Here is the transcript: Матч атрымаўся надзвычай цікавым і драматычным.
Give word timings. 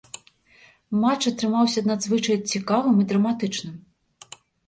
Матч 1.03 1.27
атрымаўся 1.31 1.83
надзвычай 1.89 2.37
цікавым 2.53 2.95
і 3.05 3.07
драматычным. 3.13 3.75